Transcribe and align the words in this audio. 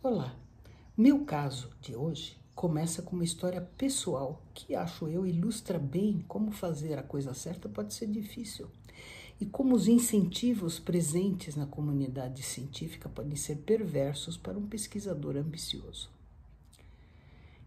Olá, 0.00 0.32
meu 0.96 1.24
caso 1.24 1.70
de 1.80 1.96
hoje 1.96 2.38
começa 2.54 3.02
com 3.02 3.16
uma 3.16 3.24
história 3.24 3.60
pessoal 3.60 4.40
que 4.54 4.72
acho 4.72 5.08
eu 5.08 5.26
ilustra 5.26 5.76
bem 5.76 6.24
como 6.28 6.52
fazer 6.52 6.96
a 6.96 7.02
coisa 7.02 7.34
certa 7.34 7.68
pode 7.68 7.92
ser 7.92 8.06
difícil 8.06 8.68
e 9.40 9.44
como 9.44 9.74
os 9.74 9.88
incentivos 9.88 10.78
presentes 10.78 11.56
na 11.56 11.66
comunidade 11.66 12.44
científica 12.44 13.08
podem 13.08 13.34
ser 13.34 13.56
perversos 13.56 14.36
para 14.36 14.56
um 14.56 14.68
pesquisador 14.68 15.36
ambicioso. 15.36 16.08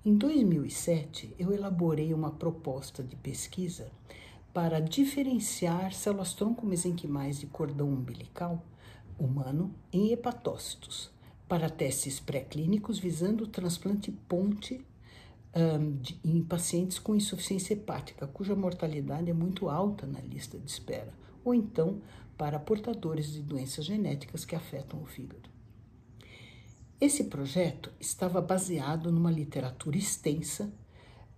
Em 0.05 0.15
2007, 0.15 1.35
eu 1.37 1.51
elaborei 1.51 2.13
uma 2.13 2.31
proposta 2.31 3.03
de 3.03 3.17
pesquisa 3.17 3.91
para 4.53 4.79
diferenciar 4.79 5.91
células-tronco 5.91 6.65
mesenquimais 6.65 7.41
de 7.41 7.47
cordão 7.47 7.89
umbilical 7.89 8.63
humano 9.19 9.75
em 9.91 10.13
hepatócitos 10.13 11.11
para 11.51 11.69
testes 11.69 12.17
pré-clínicos 12.17 12.97
visando 12.97 13.43
o 13.43 13.47
transplante 13.47 14.09
ponte 14.09 14.81
um, 15.53 15.97
de, 15.97 16.17
em 16.23 16.41
pacientes 16.41 16.97
com 16.97 17.13
insuficiência 17.13 17.73
hepática, 17.73 18.25
cuja 18.25 18.55
mortalidade 18.55 19.29
é 19.29 19.33
muito 19.33 19.67
alta 19.67 20.07
na 20.07 20.21
lista 20.21 20.57
de 20.57 20.71
espera, 20.71 21.13
ou 21.43 21.53
então 21.53 22.01
para 22.37 22.57
portadores 22.57 23.33
de 23.33 23.41
doenças 23.41 23.83
genéticas 23.83 24.45
que 24.45 24.55
afetam 24.55 25.01
o 25.01 25.05
fígado. 25.05 25.49
Esse 27.01 27.25
projeto 27.25 27.91
estava 27.99 28.39
baseado 28.39 29.11
numa 29.11 29.29
literatura 29.29 29.97
extensa 29.97 30.71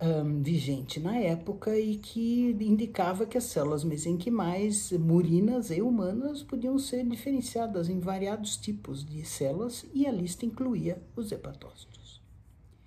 um, 0.04 0.42
vigente 0.44 1.00
na 1.00 1.18
época 1.18 1.80
e 1.80 1.96
que 1.96 2.56
indicava 2.60 3.26
que 3.26 3.38
as 3.38 3.46
células 3.46 3.84
mesenquimais 3.86 4.92
murinas 4.92 5.72
e 5.72 5.82
humanas 5.82 6.44
podiam 6.44 6.78
ser 6.78 7.08
diferenciadas 7.08 7.88
em 7.88 8.00
variados 8.00 8.58
tipos 8.58 9.06
de 9.06 9.24
células 9.26 9.86
e 9.94 10.06
a 10.06 10.12
lista 10.12 10.46
incluía 10.46 11.02
os 11.16 11.32
hepatócitos. 11.32 12.22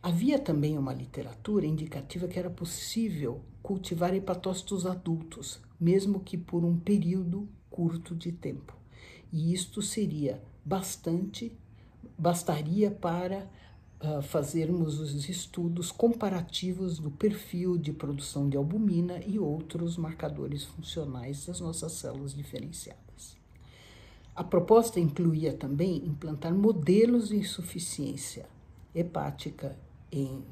Havia 0.02 0.38
também 0.38 0.76
uma 0.76 0.92
literatura 0.92 1.66
indicativa 1.66 2.28
que 2.28 2.38
era 2.38 2.50
possível 2.50 3.40
cultivar 3.62 4.14
hepatócitos 4.14 4.86
adultos, 4.86 5.60
mesmo 5.80 6.20
que 6.20 6.36
por 6.36 6.64
um 6.64 6.78
período 6.78 7.48
curto 7.70 8.14
de 8.14 8.30
tempo. 8.30 8.76
E 9.32 9.52
isto 9.52 9.82
seria 9.82 10.40
bastante, 10.64 11.52
bastaria 12.16 12.90
para 12.90 13.50
uh, 14.00 14.22
fazermos 14.22 14.98
os 14.98 15.28
estudos 15.28 15.90
comparativos 15.90 16.98
do 16.98 17.10
perfil 17.10 17.76
de 17.76 17.92
produção 17.92 18.48
de 18.48 18.56
albumina 18.56 19.20
e 19.26 19.38
outros 19.38 19.96
marcadores 19.96 20.64
funcionais 20.64 21.46
das 21.46 21.60
nossas 21.60 21.92
células 21.92 22.34
diferenciadas. 22.34 23.36
A 24.34 24.44
proposta 24.44 25.00
incluía 25.00 25.54
também 25.54 25.96
implantar 26.04 26.54
modelos 26.54 27.28
de 27.28 27.36
insuficiência 27.36 28.46
hepática 28.94 29.76
em, 30.12 30.44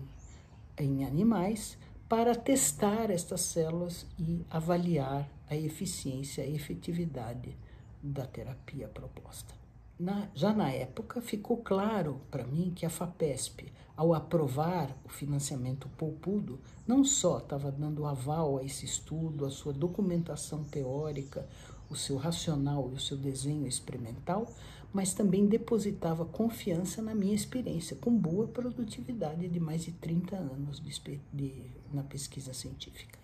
em 0.78 1.04
animais 1.04 1.76
para 2.08 2.34
testar 2.34 3.10
estas 3.10 3.42
células 3.42 4.06
e 4.18 4.44
avaliar 4.50 5.28
a 5.48 5.56
eficiência 5.56 6.46
e 6.46 6.54
efetividade 6.54 7.56
da 8.02 8.26
terapia 8.26 8.88
proposta. 8.88 9.63
Na, 9.98 10.28
já 10.34 10.52
na 10.52 10.70
época, 10.70 11.20
ficou 11.20 11.58
claro 11.58 12.20
para 12.30 12.44
mim 12.44 12.72
que 12.74 12.84
a 12.84 12.90
FAPESP, 12.90 13.72
ao 13.96 14.12
aprovar 14.12 14.96
o 15.04 15.08
financiamento 15.08 15.88
poupudo, 15.96 16.58
não 16.84 17.04
só 17.04 17.38
estava 17.38 17.70
dando 17.70 18.04
aval 18.04 18.58
a 18.58 18.64
esse 18.64 18.84
estudo, 18.84 19.44
a 19.46 19.50
sua 19.50 19.72
documentação 19.72 20.64
teórica, 20.64 21.48
o 21.88 21.94
seu 21.94 22.16
racional 22.16 22.90
e 22.90 22.96
o 22.96 23.00
seu 23.00 23.16
desenho 23.16 23.68
experimental, 23.68 24.52
mas 24.92 25.14
também 25.14 25.46
depositava 25.46 26.24
confiança 26.24 27.00
na 27.00 27.14
minha 27.14 27.34
experiência, 27.34 27.96
com 27.96 28.16
boa 28.16 28.48
produtividade 28.48 29.48
de 29.48 29.60
mais 29.60 29.84
de 29.84 29.92
30 29.92 30.36
anos 30.36 30.80
de, 30.80 31.20
de, 31.32 31.52
na 31.92 32.02
pesquisa 32.02 32.52
científica. 32.52 33.18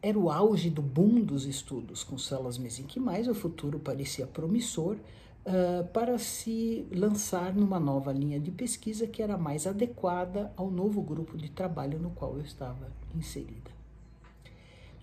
Era 0.00 0.18
o 0.18 0.30
auge 0.30 0.68
do 0.68 0.82
boom 0.82 1.20
dos 1.20 1.44
estudos 1.44 2.02
com 2.02 2.18
células 2.18 2.58
mesenquimais, 2.58 3.28
o 3.28 3.34
futuro 3.34 3.78
parecia 3.78 4.26
promissor, 4.26 4.96
uh, 5.46 5.86
para 5.88 6.18
se 6.18 6.86
lançar 6.92 7.54
numa 7.54 7.80
nova 7.80 8.12
linha 8.12 8.40
de 8.40 8.50
pesquisa 8.50 9.06
que 9.06 9.22
era 9.22 9.36
mais 9.36 9.66
adequada 9.66 10.52
ao 10.56 10.70
novo 10.70 11.02
grupo 11.02 11.36
de 11.36 11.50
trabalho 11.50 11.98
no 11.98 12.10
qual 12.10 12.36
eu 12.36 12.42
estava 12.42 12.90
inserida. 13.14 13.70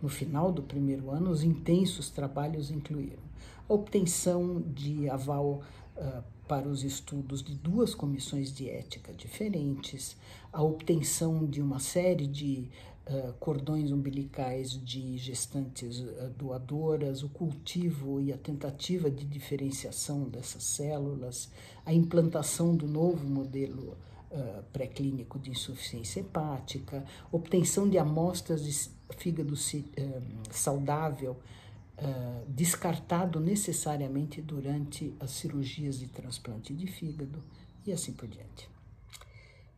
No 0.01 0.07
final 0.07 0.51
do 0.51 0.63
primeiro 0.63 1.11
ano, 1.11 1.29
os 1.29 1.43
intensos 1.43 2.09
trabalhos 2.09 2.71
incluíram 2.71 3.23
a 3.67 3.73
obtenção 3.73 4.61
de 4.61 5.09
aval 5.09 5.61
uh, 5.97 6.23
para 6.47 6.67
os 6.67 6.83
estudos 6.83 7.43
de 7.43 7.53
duas 7.53 7.93
comissões 7.93 8.51
de 8.51 8.67
ética 8.67 9.13
diferentes, 9.13 10.17
a 10.51 10.63
obtenção 10.63 11.45
de 11.45 11.61
uma 11.61 11.79
série 11.79 12.25
de 12.25 12.67
uh, 13.09 13.33
cordões 13.39 13.91
umbilicais 13.91 14.71
de 14.71 15.17
gestantes 15.17 15.99
uh, 15.99 16.29
doadoras, 16.37 17.23
o 17.23 17.29
cultivo 17.29 18.21
e 18.21 18.31
a 18.31 18.37
tentativa 18.37 19.09
de 19.09 19.25
diferenciação 19.25 20.23
dessas 20.29 20.63
células, 20.63 21.49
a 21.85 21.93
implantação 21.93 22.75
do 22.75 22.87
novo 22.87 23.27
modelo 23.27 23.97
uh, 24.31 24.63
pré-clínico 24.71 25.39
de 25.39 25.51
insuficiência 25.51 26.19
hepática, 26.21 27.03
obtenção 27.31 27.89
de 27.89 27.97
amostras 27.97 28.63
de 28.63 28.89
fígado 29.17 29.55
saudável 30.51 31.37
descartado 32.47 33.41
necessariamente 33.41 34.41
durante 34.41 35.13
as 35.19 35.31
cirurgias 35.31 35.99
de 35.99 36.07
transplante 36.07 36.73
de 36.73 36.87
fígado 36.87 37.43
e 37.85 37.91
assim 37.91 38.13
por 38.13 38.25
diante. 38.25 38.69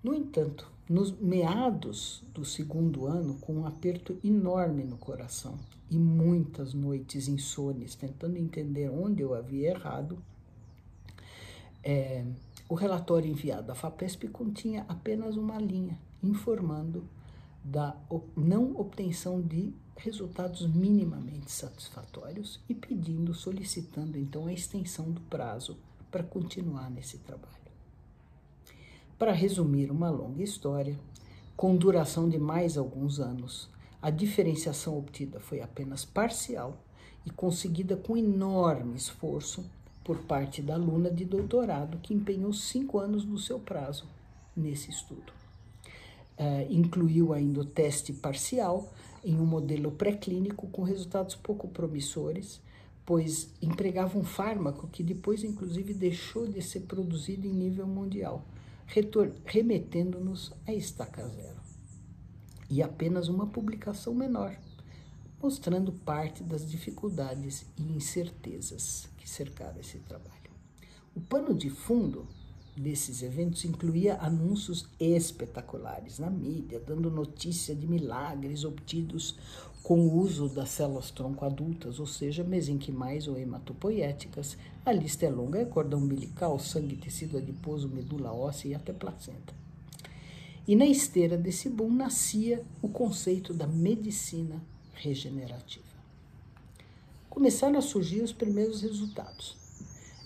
No 0.03 0.16
entanto, 0.16 0.67
nos 0.89 1.12
meados 1.12 2.23
do 2.34 2.44
segundo 2.44 3.06
ano, 3.06 3.35
com 3.35 3.53
um 3.53 3.67
aperto 3.67 4.17
enorme 4.23 4.84
no 4.84 4.97
coração 4.97 5.59
e 5.91 5.97
muitas 5.97 6.73
noites 6.73 7.28
insones 7.28 7.94
tentando 7.94 8.38
entender 8.38 8.89
onde 8.89 9.22
eu 9.22 9.35
havia 9.35 9.69
errado, 9.69 10.17
é, 11.84 12.25
o 12.67 12.73
relatório 12.73 13.29
enviado 13.29 13.72
à 13.72 13.75
FAPESP 13.75 14.28
continha 14.29 14.85
apenas 14.89 15.35
uma 15.35 15.59
linha 15.59 16.00
informando 16.23 17.03
da 17.63 17.95
não 18.35 18.75
obtenção 18.79 19.39
de 19.39 19.72
resultados 19.95 20.66
minimamente 20.66 21.51
satisfatórios 21.51 22.59
e 22.68 22.73
pedindo, 22.73 23.35
solicitando 23.35 24.18
então 24.18 24.47
a 24.47 24.53
extensão 24.53 25.12
do 25.12 25.22
prazo 25.22 25.78
para 26.09 26.23
continuar 26.23 26.89
nesse 26.89 27.19
trabalho. 27.19 27.60
Para 29.21 29.33
resumir 29.33 29.91
uma 29.91 30.09
longa 30.09 30.41
história, 30.41 30.97
com 31.55 31.75
duração 31.75 32.27
de 32.27 32.39
mais 32.39 32.75
alguns 32.75 33.19
anos, 33.19 33.69
a 34.01 34.09
diferenciação 34.09 34.97
obtida 34.97 35.39
foi 35.39 35.61
apenas 35.61 36.03
parcial 36.03 36.75
e 37.23 37.29
conseguida 37.29 37.95
com 37.95 38.17
enorme 38.17 38.95
esforço 38.95 39.63
por 40.03 40.23
parte 40.23 40.59
da 40.59 40.73
aluna 40.73 41.11
de 41.11 41.23
doutorado 41.23 41.99
que 41.99 42.15
empenhou 42.15 42.51
cinco 42.51 42.97
anos 42.97 43.23
do 43.23 43.37
seu 43.37 43.59
prazo 43.59 44.05
nesse 44.57 44.89
estudo. 44.89 45.31
Uh, 46.39 46.65
incluiu 46.71 47.31
ainda 47.31 47.59
o 47.59 47.65
teste 47.65 48.13
parcial 48.13 48.91
em 49.23 49.39
um 49.39 49.45
modelo 49.45 49.91
pré-clínico 49.91 50.65
com 50.69 50.81
resultados 50.81 51.35
pouco 51.35 51.67
promissores, 51.67 52.59
pois 53.05 53.53
empregava 53.61 54.17
um 54.17 54.23
fármaco 54.23 54.88
que 54.88 55.03
depois, 55.03 55.43
inclusive, 55.43 55.93
deixou 55.93 56.47
de 56.47 56.59
ser 56.59 56.79
produzido 56.79 57.45
em 57.45 57.53
nível 57.53 57.85
mundial, 57.85 58.43
remetendo-nos 59.46 60.52
à 60.68 60.74
estaca 60.74 61.28
zero. 61.28 61.62
E 62.69 62.81
apenas 62.81 63.28
uma 63.28 63.47
publicação 63.47 64.13
menor, 64.13 64.56
mostrando 65.41 65.91
parte 65.91 66.44
das 66.44 66.69
dificuldades 66.69 67.66
e 67.78 67.84
incertezas 67.84 69.09
que 69.18 69.30
cercaram 69.30 69.80
esse 69.80 70.00
trabalho. 70.00 70.51
O 71.16 71.22
pano 71.22 71.54
de 71.54 71.69
fundo 71.69 72.27
desses 72.75 73.21
eventos 73.21 73.65
incluía 73.65 74.18
anúncios 74.21 74.88
espetaculares 75.00 76.19
na 76.19 76.30
mídia, 76.30 76.80
dando 76.80 77.12
notícia 77.12 77.75
de 77.75 77.88
milagres 77.88 78.63
obtidos 78.63 79.38
com 79.83 80.00
o 80.00 80.18
uso 80.19 80.48
das 80.48 80.69
células-tronco 80.69 81.44
adultas, 81.44 82.00
ou 82.00 82.06
seja, 82.06 82.44
mesenquimais 82.44 83.28
ou 83.28 83.38
hematopoéticas. 83.38 84.57
A 84.86 84.92
lista 84.92 85.25
é 85.25 85.30
longa, 85.30 85.60
é 85.60 85.66
cordão 85.66 86.00
umbilical, 86.00 86.57
sangue, 86.60 86.95
tecido 86.95 87.38
adiposo, 87.38 87.89
medula 87.89 88.31
óssea 88.31 88.69
e 88.69 88.75
até 88.75 88.94
placenta. 88.94 89.54
E 90.68 90.75
na 90.75 90.86
esteira 90.86 91.38
desse 91.38 91.69
boom 91.69 91.92
nascia 91.92 92.63
o 92.81 92.88
conceito 92.88 93.54
da 93.54 93.66
medicina 93.66 94.62
regenerativa. 94.94 95.86
Começaram 97.30 97.77
a 97.77 97.81
surgir 97.81 98.22
os 98.22 98.31
primeiros 98.31 98.81
resultados. 98.81 99.62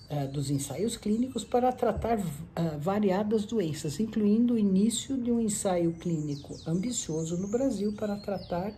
Eh, 0.08 0.28
dos 0.28 0.52
ensaios 0.52 0.96
clínicos 0.96 1.44
para 1.44 1.72
tratar 1.72 2.20
uh, 2.20 2.80
variadas 2.80 3.44
doenças, 3.44 4.00
incluindo 4.00 4.54
o 4.54 4.58
início 4.58 5.18
de 5.18 5.32
um 5.32 5.40
ensaio 5.40 5.94
clínico 5.94 6.56
ambicioso 6.68 7.38
no 7.38 7.48
Brasil 7.48 7.92
para 7.94 8.16
tratar 8.16 8.72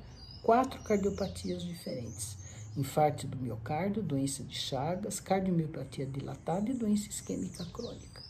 quatro 0.47 0.81
cardiopatias 0.81 1.61
diferentes: 1.61 2.37
infarto 2.77 3.27
do 3.27 3.35
miocárdio, 3.35 4.01
doença 4.01 4.41
de 4.45 4.55
Chagas, 4.55 5.19
cardiomiopatia 5.19 6.05
dilatada 6.05 6.71
e 6.71 6.73
doença 6.73 7.09
isquêmica 7.09 7.65
crônica. 7.65 8.25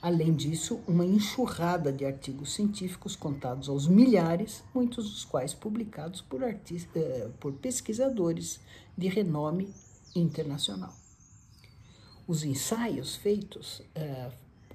Além 0.00 0.32
disso, 0.32 0.80
uma 0.86 1.04
enxurrada 1.04 1.92
de 1.92 2.04
artigos 2.04 2.54
científicos 2.54 3.16
contados 3.16 3.68
aos 3.68 3.88
milhares, 3.88 4.62
muitos 4.72 5.10
dos 5.10 5.24
quais 5.24 5.52
publicados 5.52 6.20
por, 6.20 6.40
eh, 6.42 7.30
por 7.40 7.54
pesquisadores 7.54 8.60
de 8.96 9.08
renome 9.08 9.74
internacional. 10.14 10.94
Os 12.28 12.44
ensaios 12.44 13.16
feitos 13.16 13.82
eh, 13.94 14.30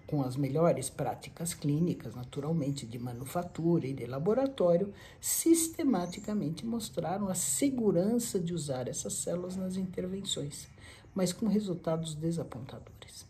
com 0.09 0.23
as 0.23 0.35
melhores 0.35 0.89
práticas 0.89 1.53
clínicas, 1.53 2.15
naturalmente, 2.15 2.83
de 2.83 2.97
manufatura 2.97 3.85
e 3.85 3.93
de 3.93 4.07
laboratório, 4.07 4.91
sistematicamente 5.21 6.65
mostraram 6.65 7.29
a 7.29 7.35
segurança 7.35 8.39
de 8.39 8.51
usar 8.51 8.87
essas 8.87 9.13
células 9.13 9.55
nas 9.55 9.75
intervenções, 9.75 10.67
mas 11.13 11.31
com 11.31 11.45
resultados 11.45 12.15
desapontadores. 12.15 13.27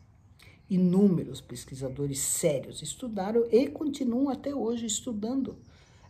Inúmeros 0.70 1.42
pesquisadores 1.42 2.20
sérios 2.20 2.82
estudaram 2.82 3.46
e 3.52 3.68
continuam 3.68 4.30
até 4.30 4.56
hoje 4.56 4.86
estudando 4.86 5.58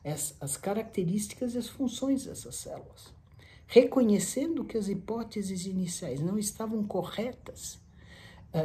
as, 0.06 0.36
as 0.40 0.56
características 0.56 1.56
e 1.56 1.58
as 1.58 1.68
funções 1.68 2.26
dessas 2.26 2.58
células. 2.58 3.12
Reconhecendo 3.66 4.64
que 4.64 4.78
as 4.78 4.88
hipóteses 4.88 5.66
iniciais 5.66 6.22
não 6.22 6.38
estavam 6.38 6.84
corretas, 6.84 7.80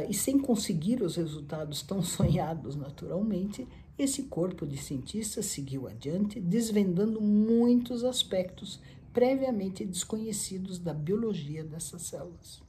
e 0.09 0.13
sem 0.13 0.39
conseguir 0.39 1.01
os 1.01 1.15
resultados 1.15 1.81
tão 1.81 2.01
sonhados 2.01 2.75
naturalmente, 2.75 3.67
esse 3.97 4.23
corpo 4.23 4.65
de 4.65 4.77
cientistas 4.77 5.45
seguiu 5.45 5.87
adiante, 5.87 6.39
desvendando 6.39 7.21
muitos 7.21 8.03
aspectos 8.03 8.79
previamente 9.13 9.85
desconhecidos 9.85 10.77
da 10.77 10.93
biologia 10.93 11.63
dessas 11.63 12.01
células. 12.01 12.61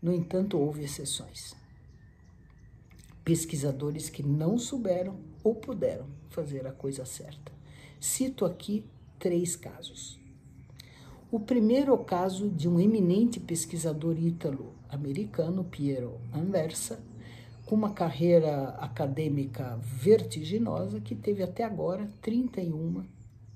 No 0.00 0.12
entanto, 0.12 0.58
houve 0.58 0.82
exceções. 0.82 1.54
Pesquisadores 3.24 4.08
que 4.08 4.22
não 4.22 4.58
souberam 4.58 5.20
ou 5.44 5.54
puderam 5.54 6.08
fazer 6.30 6.66
a 6.66 6.72
coisa 6.72 7.04
certa. 7.04 7.52
Cito 8.00 8.44
aqui 8.44 8.84
três 9.20 9.54
casos. 9.54 10.18
O 11.32 11.40
primeiro 11.40 11.96
caso 11.96 12.50
de 12.50 12.68
um 12.68 12.78
eminente 12.78 13.40
pesquisador 13.40 14.18
ítalo-americano, 14.18 15.64
Piero 15.64 16.20
Anversa, 16.30 17.02
com 17.64 17.74
uma 17.74 17.94
carreira 17.94 18.68
acadêmica 18.78 19.78
vertiginosa 19.82 21.00
que 21.00 21.14
teve 21.14 21.42
até 21.42 21.64
agora 21.64 22.06
31 22.20 23.06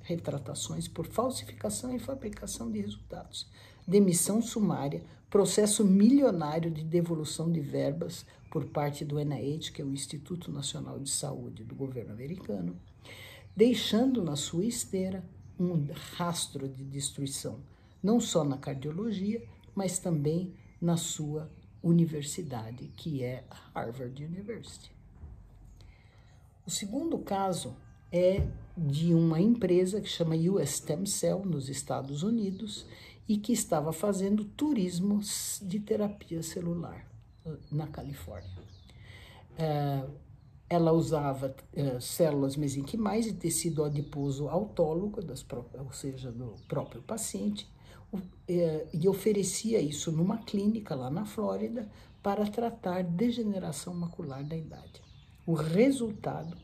retratações 0.00 0.88
por 0.88 1.06
falsificação 1.06 1.94
e 1.94 1.98
fabricação 1.98 2.72
de 2.72 2.80
resultados, 2.80 3.46
demissão 3.86 4.40
sumária, 4.40 5.04
processo 5.28 5.84
milionário 5.84 6.70
de 6.70 6.82
devolução 6.82 7.52
de 7.52 7.60
verbas 7.60 8.24
por 8.50 8.64
parte 8.64 9.04
do 9.04 9.22
NIH, 9.22 9.70
que 9.72 9.82
é 9.82 9.84
o 9.84 9.92
Instituto 9.92 10.50
Nacional 10.50 10.98
de 10.98 11.10
Saúde 11.10 11.62
do 11.62 11.74
governo 11.74 12.14
americano, 12.14 12.74
deixando 13.54 14.24
na 14.24 14.34
sua 14.34 14.64
esteira 14.64 15.22
um 15.58 15.86
rastro 16.16 16.68
de 16.68 16.84
destruição, 16.84 17.60
não 18.02 18.20
só 18.20 18.44
na 18.44 18.58
cardiologia, 18.58 19.42
mas 19.74 19.98
também 19.98 20.54
na 20.80 20.96
sua 20.96 21.50
universidade, 21.82 22.88
que 22.96 23.22
é 23.22 23.44
a 23.50 23.80
Harvard 23.80 24.24
University. 24.24 24.90
O 26.66 26.70
segundo 26.70 27.18
caso 27.18 27.76
é 28.10 28.46
de 28.76 29.14
uma 29.14 29.40
empresa 29.40 30.00
que 30.00 30.08
chama 30.08 30.34
US 30.34 30.76
Stem 30.76 31.06
Cell 31.06 31.44
nos 31.44 31.68
Estados 31.68 32.22
Unidos 32.22 32.86
e 33.28 33.36
que 33.38 33.52
estava 33.52 33.92
fazendo 33.92 34.44
turismo 34.44 35.20
de 35.62 35.80
terapia 35.80 36.42
celular 36.42 37.06
na 37.70 37.86
Califórnia. 37.86 38.50
Uh, 39.58 40.10
ela 40.68 40.92
usava 40.92 41.54
uh, 41.74 42.00
células 42.00 42.56
mesenquimais 42.56 43.26
e 43.26 43.32
tecido 43.32 43.84
adiposo 43.84 44.48
autólogo, 44.48 45.22
das 45.22 45.44
ou 45.78 45.92
seja, 45.92 46.32
do 46.32 46.54
próprio 46.66 47.02
paciente, 47.02 47.68
uh, 48.12 48.20
e 48.92 49.08
oferecia 49.08 49.80
isso 49.80 50.10
numa 50.10 50.38
clínica 50.38 50.94
lá 50.94 51.08
na 51.08 51.24
Flórida 51.24 51.88
para 52.22 52.46
tratar 52.46 53.04
degeneração 53.04 53.94
macular 53.94 54.44
da 54.44 54.56
idade. 54.56 55.00
O 55.46 55.54
resultado 55.54 56.56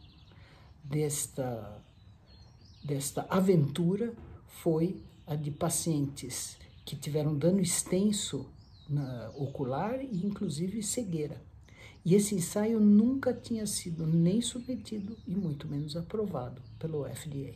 desta, 0.82 1.80
desta 2.84 3.24
aventura 3.30 4.12
foi 4.48 5.00
a 5.24 5.36
de 5.36 5.52
pacientes 5.52 6.58
que 6.84 6.96
tiveram 6.96 7.38
dano 7.38 7.60
extenso 7.60 8.50
na 8.90 9.30
ocular 9.36 10.02
e 10.02 10.26
inclusive 10.26 10.82
cegueira 10.82 11.40
e 12.04 12.14
esse 12.14 12.34
ensaio 12.34 12.80
nunca 12.80 13.32
tinha 13.32 13.66
sido 13.66 14.06
nem 14.06 14.40
submetido 14.40 15.16
e 15.26 15.34
muito 15.34 15.68
menos 15.68 15.96
aprovado 15.96 16.60
pelo 16.78 17.04
FDA. 17.04 17.54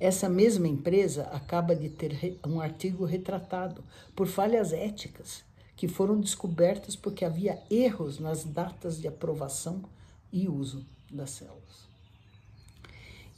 Essa 0.00 0.28
mesma 0.28 0.66
empresa 0.66 1.24
acaba 1.24 1.76
de 1.76 1.88
ter 1.88 2.38
um 2.44 2.60
artigo 2.60 3.04
retratado 3.04 3.84
por 4.16 4.26
falhas 4.26 4.72
éticas 4.72 5.44
que 5.76 5.86
foram 5.86 6.20
descobertas 6.20 6.96
porque 6.96 7.24
havia 7.24 7.62
erros 7.70 8.18
nas 8.18 8.44
datas 8.44 9.00
de 9.00 9.06
aprovação 9.06 9.82
e 10.32 10.48
uso 10.48 10.84
das 11.10 11.30
células. 11.30 11.88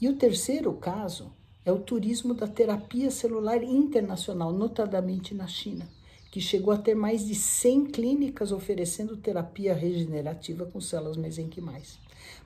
E 0.01 0.09
o 0.09 0.17
terceiro 0.17 0.73
caso 0.73 1.31
é 1.67 1.73
o 1.73 1.79
turismo 1.79 2.35
da 2.35 2.47
terapia 2.47 3.11
celular 3.11 3.63
internacional, 3.63 4.53
notadamente 4.53 5.35
na 5.35 5.47
China 5.47 5.87
que 6.35 6.41
chegou 6.41 6.75
a 6.75 6.77
ter 6.77 6.97
mais 6.97 7.25
de 7.25 7.33
100 7.33 7.87
clínicas 7.93 8.51
oferecendo 8.51 9.17
terapia 9.17 9.73
regenerativa 9.73 10.67
com 10.67 10.81
células 10.81 11.17
mesenquimais. 11.17 11.97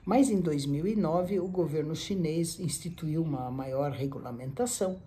Mas 0.05 0.29
em 0.29 0.39
2009, 0.39 1.39
o 1.39 1.47
governo 1.47 1.95
chinês 1.95 2.59
instituiu 2.59 3.23
uma 3.23 3.49
maior 3.49 3.89
regulamentação 3.89 4.99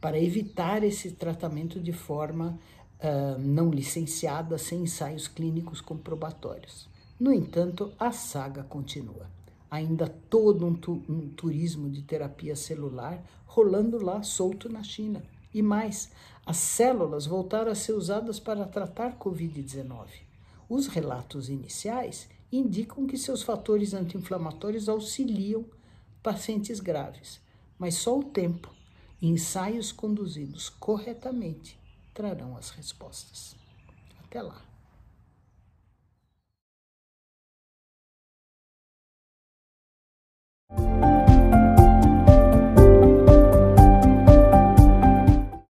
para 0.00 0.20
evitar 0.20 0.84
esse 0.84 1.10
tratamento 1.10 1.80
de 1.80 1.92
forma 1.92 2.56
uh, 3.00 3.40
não 3.40 3.72
licenciada, 3.72 4.56
sem 4.56 4.82
ensaios 4.82 5.26
clínicos 5.26 5.80
comprobatórios. 5.80 6.88
No 7.18 7.32
entanto, 7.32 7.92
a 7.98 8.12
saga 8.12 8.62
continua. 8.62 9.28
Ainda 9.68 10.06
todo 10.30 10.64
um, 10.64 10.74
tu 10.74 11.02
um 11.08 11.28
turismo 11.28 11.90
de 11.90 12.02
terapia 12.02 12.54
celular 12.54 13.20
rolando 13.46 14.00
lá 14.00 14.22
solto 14.22 14.68
na 14.68 14.84
China. 14.84 15.24
E 15.52 15.62
mais, 15.62 16.10
as 16.44 16.56
células 16.56 17.26
voltaram 17.26 17.70
a 17.70 17.74
ser 17.74 17.92
usadas 17.92 18.38
para 18.38 18.66
tratar 18.66 19.18
Covid-19. 19.18 20.06
Os 20.68 20.86
relatos 20.86 21.48
iniciais 21.48 22.28
indicam 22.52 23.06
que 23.06 23.16
seus 23.16 23.42
fatores 23.42 23.94
anti-inflamatórios 23.94 24.88
auxiliam 24.88 25.64
pacientes 26.22 26.80
graves, 26.80 27.40
mas 27.78 27.94
só 27.94 28.18
o 28.18 28.24
tempo 28.24 28.72
e 29.20 29.28
ensaios 29.28 29.92
conduzidos 29.92 30.68
corretamente 30.68 31.78
trarão 32.14 32.56
as 32.56 32.70
respostas. 32.70 33.56
Até 34.24 34.42
lá. 34.42 34.62